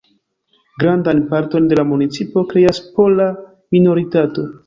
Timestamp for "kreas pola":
2.53-3.31